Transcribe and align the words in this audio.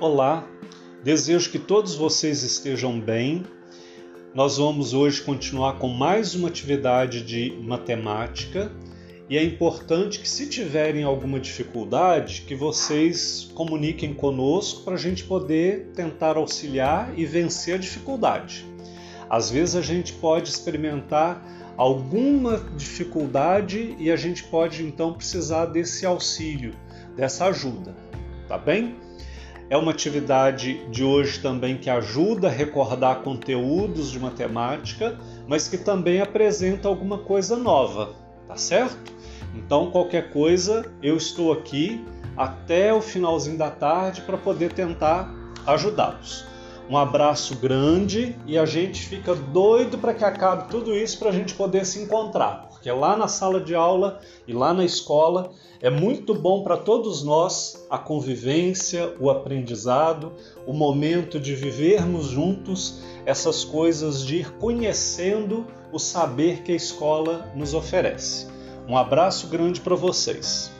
Olá, 0.00 0.46
desejo 1.02 1.50
que 1.50 1.58
todos 1.58 1.96
vocês 1.96 2.44
estejam 2.44 3.00
bem. 3.00 3.44
Nós 4.32 4.56
vamos 4.56 4.94
hoje 4.94 5.20
continuar 5.20 5.80
com 5.80 5.88
mais 5.88 6.36
uma 6.36 6.46
atividade 6.46 7.20
de 7.20 7.50
matemática 7.60 8.70
e 9.28 9.36
é 9.36 9.42
importante 9.42 10.20
que, 10.20 10.28
se 10.28 10.48
tiverem 10.48 11.02
alguma 11.02 11.40
dificuldade, 11.40 12.42
que 12.46 12.54
vocês 12.54 13.50
comuniquem 13.56 14.14
conosco 14.14 14.84
para 14.84 14.94
a 14.94 14.98
gente 14.98 15.24
poder 15.24 15.90
tentar 15.96 16.36
auxiliar 16.36 17.12
e 17.18 17.26
vencer 17.26 17.74
a 17.74 17.78
dificuldade. 17.78 18.64
Às 19.28 19.50
vezes 19.50 19.74
a 19.74 19.82
gente 19.82 20.12
pode 20.12 20.48
experimentar 20.48 21.44
alguma 21.76 22.58
dificuldade 22.76 23.96
e 23.98 24.12
a 24.12 24.16
gente 24.16 24.44
pode 24.44 24.84
então 24.84 25.12
precisar 25.12 25.66
desse 25.66 26.06
auxílio, 26.06 26.72
dessa 27.16 27.46
ajuda, 27.46 27.96
tá 28.46 28.56
bem? 28.56 29.08
É 29.70 29.76
uma 29.76 29.90
atividade 29.92 30.86
de 30.88 31.04
hoje 31.04 31.40
também 31.40 31.76
que 31.76 31.90
ajuda 31.90 32.48
a 32.48 32.50
recordar 32.50 33.22
conteúdos 33.22 34.10
de 34.10 34.18
matemática, 34.18 35.18
mas 35.46 35.68
que 35.68 35.76
também 35.76 36.22
apresenta 36.22 36.88
alguma 36.88 37.18
coisa 37.18 37.54
nova, 37.54 38.14
tá 38.46 38.56
certo? 38.56 39.12
Então, 39.54 39.90
qualquer 39.90 40.30
coisa, 40.30 40.90
eu 41.02 41.16
estou 41.16 41.52
aqui 41.52 42.02
até 42.34 42.94
o 42.94 43.02
finalzinho 43.02 43.58
da 43.58 43.70
tarde 43.70 44.22
para 44.22 44.38
poder 44.38 44.72
tentar 44.72 45.30
ajudá-los. 45.66 46.46
Um 46.90 46.96
abraço 46.96 47.54
grande 47.56 48.34
e 48.46 48.56
a 48.56 48.64
gente 48.64 49.02
fica 49.02 49.34
doido 49.34 49.98
para 49.98 50.14
que 50.14 50.24
acabe 50.24 50.70
tudo 50.70 50.94
isso 50.94 51.18
para 51.18 51.28
a 51.28 51.32
gente 51.32 51.52
poder 51.52 51.84
se 51.84 52.00
encontrar, 52.00 52.66
porque 52.70 52.90
lá 52.90 53.14
na 53.14 53.28
sala 53.28 53.60
de 53.60 53.74
aula 53.74 54.20
e 54.46 54.54
lá 54.54 54.72
na 54.72 54.86
escola 54.86 55.50
é 55.82 55.90
muito 55.90 56.34
bom 56.34 56.62
para 56.62 56.78
todos 56.78 57.22
nós 57.22 57.86
a 57.90 57.98
convivência, 57.98 59.14
o 59.20 59.28
aprendizado, 59.28 60.32
o 60.66 60.72
momento 60.72 61.38
de 61.38 61.54
vivermos 61.54 62.28
juntos 62.28 63.02
essas 63.26 63.64
coisas, 63.64 64.24
de 64.24 64.36
ir 64.36 64.52
conhecendo 64.52 65.66
o 65.92 65.98
saber 65.98 66.62
que 66.62 66.72
a 66.72 66.76
escola 66.76 67.52
nos 67.54 67.74
oferece. 67.74 68.46
Um 68.88 68.96
abraço 68.96 69.48
grande 69.48 69.82
para 69.82 69.94
vocês. 69.94 70.77